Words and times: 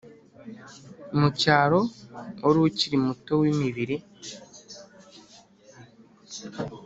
mucyaro 1.19 1.79
wari 2.45 2.59
ukiri 2.67 2.97
muto 3.05 3.31
wimibiri 3.41 3.95